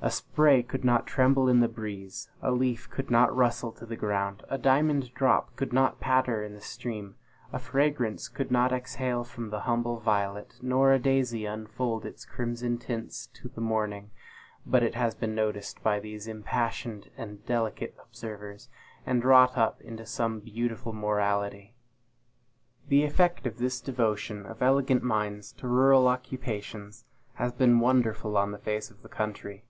[0.00, 3.96] A spray could not tremble in the breeze a leaf could not rustle to the
[3.96, 7.16] ground a diamond drop could not patter in the stream
[7.52, 12.78] a fragrance could not exhale from the humble violet, nor a daisy unfold its crimson
[12.78, 14.12] tints to the morning,
[14.64, 18.68] but it has been noticed by these impassioned and delicate observers,
[19.04, 21.74] and wrought up into some beautiful morality.
[22.86, 27.04] The effect of this devotion of elegant minds to rural occupations
[27.34, 29.64] has been wonderful on the face of the country.